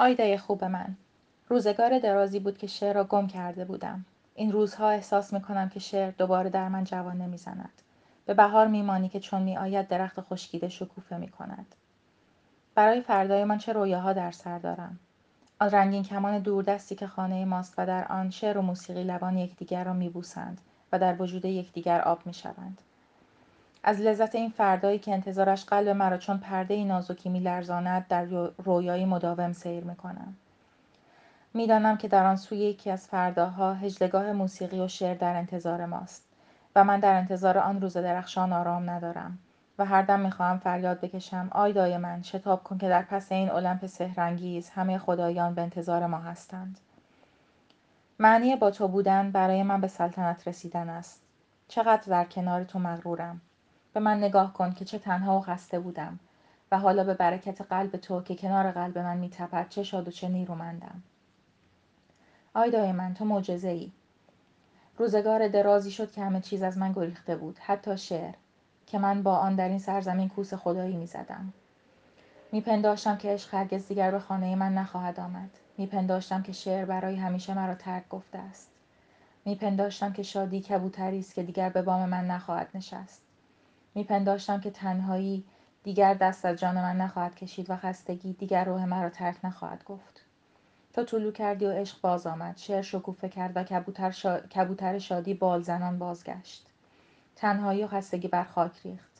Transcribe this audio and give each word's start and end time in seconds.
آیدای 0.00 0.38
خوب 0.38 0.64
من. 0.64 0.96
روزگار 1.48 1.98
درازی 1.98 2.40
بود 2.40 2.58
که 2.58 2.66
شعر 2.66 2.92
را 2.94 3.04
گم 3.04 3.26
کرده 3.26 3.64
بودم. 3.64 4.04
این 4.34 4.52
روزها 4.52 4.90
احساس 4.90 5.32
می 5.32 5.40
کنم 5.40 5.68
که 5.68 5.80
شعر 5.80 6.10
دوباره 6.10 6.50
در 6.50 6.68
من 6.68 6.84
جوان 6.84 7.18
نمی‌زند. 7.18 7.82
به 8.26 8.34
بهار 8.34 8.66
میمانی 8.66 9.08
که 9.08 9.20
چون 9.20 9.42
میآید 9.42 9.88
درخت 9.88 10.20
خشکیده 10.20 10.68
شکوفه 10.68 11.16
می 11.16 11.28
کند 11.28 11.74
برای 12.74 13.00
فردایمان 13.00 13.58
چه 13.58 13.72
رویاها 13.72 14.12
در 14.12 14.30
سر 14.30 14.58
دارم. 14.58 14.98
آن 15.60 15.70
رنگین 15.70 16.02
کمان 16.02 16.38
دوردستی 16.38 16.94
که 16.94 17.06
خانه 17.06 17.44
ماست 17.44 17.74
و 17.78 17.86
در 17.86 18.12
آن 18.12 18.30
شعر 18.30 18.58
و 18.58 18.62
موسیقی 18.62 19.04
لبان 19.04 19.38
یکدیگر 19.38 19.84
را 19.84 19.92
میبوسند 19.92 20.60
و 20.92 20.98
در 20.98 21.22
وجود 21.22 21.44
یکدیگر 21.44 22.00
آب 22.00 22.26
می‌شوند. 22.26 22.80
از 23.82 24.00
لذت 24.00 24.34
این 24.34 24.50
فردایی 24.50 24.98
که 24.98 25.12
انتظارش 25.12 25.64
قلب 25.64 25.88
مرا 25.88 26.18
چون 26.18 26.38
پرده 26.38 26.84
نازکی 26.84 27.28
میلرزاند 27.28 28.08
در 28.08 28.24
رویایی 28.58 29.04
مداوم 29.04 29.52
سیر 29.52 29.84
می‌کنم. 29.84 30.36
می‌دانم 31.54 31.96
که 31.96 32.08
در 32.08 32.26
آن 32.26 32.36
سوی 32.36 32.58
یکی 32.58 32.90
از 32.90 33.06
فرداها 33.06 33.74
هجلگاه 33.74 34.32
موسیقی 34.32 34.80
و 34.80 34.88
شعر 34.88 35.14
در 35.14 35.36
انتظار 35.36 35.86
ماست 35.86 36.24
و 36.76 36.84
من 36.84 37.00
در 37.00 37.14
انتظار 37.14 37.58
آن 37.58 37.80
روز 37.80 37.96
درخشان 37.96 38.52
آرام 38.52 38.90
ندارم 38.90 39.38
و 39.78 39.84
هر 39.84 40.02
دم 40.02 40.20
می‌خواهم 40.20 40.58
فریاد 40.58 41.00
بکشم 41.00 41.48
آیدای 41.52 41.96
من 41.96 42.22
شتاب 42.22 42.62
کن 42.62 42.78
که 42.78 42.88
در 42.88 43.02
پس 43.02 43.32
این 43.32 43.50
المپ 43.50 43.86
سحرانگیز 43.86 44.70
همه 44.70 44.98
خدایان 44.98 45.54
به 45.54 45.62
انتظار 45.62 46.06
ما 46.06 46.18
هستند. 46.18 46.78
معنی 48.18 48.56
با 48.56 48.70
تو 48.70 48.88
بودن 48.88 49.30
برای 49.30 49.62
من 49.62 49.80
به 49.80 49.88
سلطنت 49.88 50.48
رسیدن 50.48 50.88
است. 50.88 51.20
چقدر 51.68 52.02
در 52.06 52.24
کنار 52.24 52.64
تو 52.64 52.78
مغرورم. 52.78 53.40
به 53.92 54.00
من 54.00 54.18
نگاه 54.18 54.52
کن 54.52 54.72
که 54.72 54.84
چه 54.84 54.98
تنها 54.98 55.38
و 55.38 55.42
خسته 55.42 55.80
بودم 55.80 56.18
و 56.72 56.78
حالا 56.78 57.04
به 57.04 57.14
برکت 57.14 57.60
قلب 57.60 57.96
تو 57.96 58.22
که 58.22 58.34
کنار 58.34 58.70
قلب 58.70 58.98
من 58.98 59.16
میتپد 59.16 59.68
چه 59.68 59.82
شاد 59.82 60.08
و 60.08 60.10
چه 60.10 60.28
نیرومندم. 60.28 61.02
آیدای 62.54 62.92
من 62.92 63.14
تو 63.14 63.24
معجزه 63.24 63.68
ای 63.68 63.92
روزگار 64.98 65.48
درازی 65.48 65.90
شد 65.90 66.12
که 66.12 66.24
همه 66.24 66.40
چیز 66.40 66.62
از 66.62 66.78
من 66.78 66.92
گریخته 66.92 67.36
بود 67.36 67.58
حتی 67.58 67.98
شعر 67.98 68.34
که 68.86 68.98
من 68.98 69.22
با 69.22 69.36
آن 69.36 69.56
در 69.56 69.68
این 69.68 69.78
سرزمین 69.78 70.28
کوس 70.28 70.54
خدایی 70.54 70.96
می‌زدم. 70.96 71.52
میپنداشتم 72.52 73.16
که 73.16 73.28
عشق 73.28 73.54
هرگز 73.54 73.88
دیگر 73.88 74.10
به 74.10 74.18
خانه 74.18 74.56
من 74.56 74.74
نخواهد 74.74 75.20
آمد. 75.20 75.50
میپنداشتم 75.78 76.42
که 76.42 76.52
شعر 76.52 76.84
برای 76.84 77.16
همیشه 77.16 77.54
مرا 77.54 77.74
ترک 77.74 78.08
گفته 78.08 78.38
است. 78.38 78.68
میپنداشتم 79.44 80.12
که 80.12 80.22
شادی 80.22 80.60
کبوتری 80.60 81.18
است 81.18 81.34
که 81.34 81.42
دیگر 81.42 81.68
به 81.68 81.82
بام 81.82 82.08
من 82.08 82.26
نخواهد 82.26 82.68
نشست. 82.74 83.22
میپنداشتم 83.94 84.60
که 84.60 84.70
تنهایی 84.70 85.44
دیگر 85.82 86.14
دست 86.14 86.44
از 86.44 86.58
جان 86.58 86.74
من 86.74 86.96
نخواهد 86.96 87.34
کشید 87.34 87.70
و 87.70 87.76
خستگی 87.76 88.32
دیگر 88.32 88.64
روح 88.64 88.84
مرا 88.84 89.10
ترک 89.10 89.36
نخواهد 89.44 89.84
گفت. 89.84 90.24
تو 90.92 91.04
طلو 91.04 91.30
کردی 91.30 91.66
و 91.66 91.72
عشق 91.72 92.00
باز 92.00 92.26
آمد. 92.26 92.56
شعر 92.56 92.82
شکوفه 92.82 93.28
کرد 93.28 93.56
و 93.56 93.64
کبوتر, 93.64 94.10
شا... 94.10 94.40
کبوتر 94.40 94.98
شادی 94.98 95.34
بالزنان 95.34 95.98
بازگشت. 95.98 96.66
تنهایی 97.36 97.84
و 97.84 97.88
خستگی 97.88 98.28
بر 98.28 98.44
خاک 98.44 98.72
ریخت. 98.84 99.10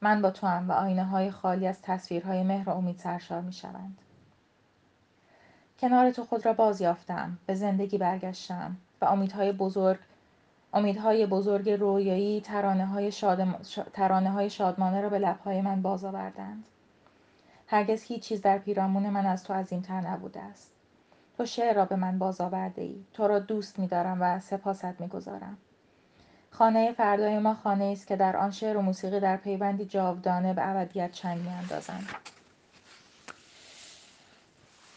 من 0.00 0.22
با 0.22 0.30
تو 0.30 0.46
هم 0.46 0.70
و 0.70 0.72
آینه 0.72 1.04
های 1.04 1.30
خالی 1.30 1.66
از 1.66 1.82
تصویرهای 1.82 2.42
مهر 2.42 2.68
و 2.68 2.72
امید 2.72 2.98
سرشار 2.98 3.40
می 3.40 3.52
شوند. 3.52 3.98
کنار 5.78 6.10
تو 6.10 6.24
خود 6.24 6.46
را 6.46 6.52
باز 6.52 6.80
یافتم 6.80 7.38
به 7.46 7.54
زندگی 7.54 7.98
برگشتم. 7.98 8.76
و 9.00 9.04
امیدهای 9.04 9.52
بزرگ 9.52 9.98
امیدهای 10.74 11.26
بزرگ 11.26 11.70
رویایی 11.70 12.40
ترانه 12.40 12.86
های, 12.86 13.12
شاد... 13.12 13.62
ترانه 13.92 14.30
های 14.30 14.50
شادمانه 14.50 15.00
را 15.00 15.08
به 15.08 15.18
لبهای 15.18 15.60
من 15.60 15.82
باز 15.82 16.04
آوردند. 16.04 16.64
هرگز 17.66 18.02
هیچ 18.02 18.22
چیز 18.22 18.42
در 18.42 18.58
پیرامون 18.58 19.10
من 19.10 19.26
از 19.26 19.44
تو 19.44 19.62
تر 19.62 20.00
نبوده 20.00 20.40
است. 20.40 20.70
تو 21.36 21.46
شعر 21.46 21.74
را 21.74 21.84
به 21.84 21.96
من 21.96 22.18
باز 22.18 22.40
آورده 22.40 22.82
ای 22.82 23.04
تو 23.12 23.28
را 23.28 23.38
دوست 23.38 23.78
می 23.78 23.86
دارم 23.86 24.18
و 24.20 24.40
سپاست 24.40 25.00
می 25.00 25.08
گذارم. 25.08 25.58
خانه 26.50 26.92
فردای 26.92 27.38
ما 27.38 27.54
خانه 27.54 27.84
است 27.84 28.06
که 28.06 28.16
در 28.16 28.36
آن 28.36 28.50
شعر 28.50 28.76
و 28.76 28.82
موسیقی 28.82 29.20
در 29.20 29.36
پیوندی 29.36 29.84
جاودانه 29.84 30.54
به 30.54 30.68
ابدیت 30.68 31.12
چنگ 31.12 31.40
میاندازند 31.40 32.08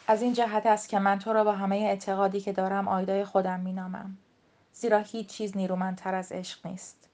از 0.07 0.21
این 0.21 0.33
جهت 0.33 0.65
است 0.65 0.89
که 0.89 0.99
من 0.99 1.19
تو 1.19 1.33
را 1.33 1.43
با 1.43 1.51
همه 1.51 1.75
اعتقادی 1.75 2.41
که 2.41 2.53
دارم 2.53 2.87
آیدای 2.87 3.25
خودم 3.25 3.59
مینامم. 3.59 4.17
زیرا 4.77 4.99
هیچ 4.99 5.27
چیز 5.27 5.57
نیرومندتر 5.57 6.15
از 6.15 6.31
عشق 6.31 6.67
نیست 6.67 7.09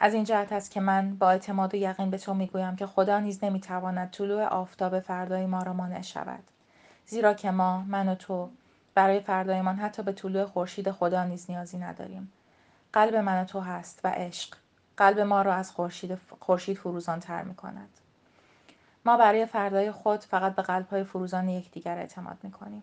از 0.00 0.14
این 0.14 0.24
جهت 0.24 0.52
است 0.52 0.70
که 0.70 0.80
من 0.80 1.16
با 1.16 1.30
اعتماد 1.30 1.74
و 1.74 1.76
یقین 1.76 2.10
به 2.10 2.18
تو 2.18 2.34
می‌گویم 2.34 2.76
که 2.76 2.86
خدا 2.86 3.20
نیز 3.20 3.44
نمی‌تواند 3.44 4.10
طلوع 4.10 4.44
آفتاب 4.44 5.00
فردای 5.00 5.46
ما 5.46 5.62
را 5.62 5.72
مانع 5.72 6.02
شود 6.02 6.44
زیرا 7.06 7.34
که 7.34 7.50
ما 7.50 7.82
من 7.82 8.08
و 8.08 8.14
تو 8.14 8.50
برای 8.94 9.20
فردایمان 9.20 9.76
حتی 9.76 10.02
به 10.02 10.12
طلوع 10.12 10.44
خورشید 10.44 10.90
خدا 10.90 11.24
نیز 11.24 11.46
نیازی 11.48 11.78
نداریم 11.78 12.32
قلب 12.92 13.14
من 13.14 13.42
و 13.42 13.44
تو 13.44 13.60
هست 13.60 14.00
و 14.04 14.08
عشق 14.08 14.56
قلب 14.96 15.20
ما 15.20 15.42
را 15.42 15.54
از 15.54 15.70
خورشید 15.70 16.18
خورشید 16.40 16.78
فروزان 16.78 17.20
تر 17.20 17.42
می 17.42 17.54
کند. 17.54 17.88
ما 19.04 19.16
برای 19.16 19.46
فردای 19.46 19.90
خود 19.90 20.20
فقط 20.20 20.54
به 20.54 20.62
قلب 20.62 20.88
های 20.88 21.04
فروزان 21.04 21.48
یکدیگر 21.48 21.98
اعتماد 21.98 22.36
می 22.42 22.50
کنیم. 22.50 22.82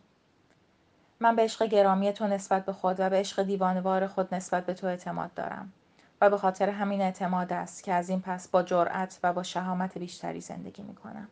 من 1.24 1.36
به 1.36 1.44
عشق 1.44 1.64
گرامی 1.64 2.14
تو 2.14 2.28
نسبت 2.28 2.66
به 2.66 2.74
خود 2.74 3.00
و 3.00 3.10
به 3.10 3.20
عشق 3.20 3.44
دیوانوار 3.44 4.08
خود 4.08 4.36
نسبت 4.36 4.66
به 4.66 4.74
تو 4.74 4.88
اعتماد 4.88 5.34
دارم 5.34 5.74
و 6.22 6.30
به 6.30 6.38
خاطر 6.38 6.70
همین 6.70 7.02
اعتماد 7.02 7.54
است 7.54 7.84
که 7.84 7.94
از 7.94 8.10
این 8.10 8.22
پس 8.22 8.48
با 8.48 8.64
جرأت 8.64 9.20
و 9.24 9.34
با 9.34 9.44
شهامت 9.44 9.98
بیشتری 9.98 10.42
زندگی 10.42 10.84
می 10.84 10.96
کنم. 10.96 11.28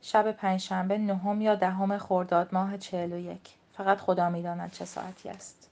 شب 0.00 0.32
پنجشنبه 0.32 0.98
نهم 0.98 1.40
یا 1.40 1.54
دهم 1.54 1.98
خرداد 1.98 2.54
ماه 2.54 2.78
چهل 2.78 3.12
و 3.12 3.18
یک 3.18 3.54
فقط 3.72 3.98
خدا 3.98 4.30
می‌داند 4.30 4.70
چه 4.70 4.84
ساعتی 4.84 5.28
است 5.28 5.70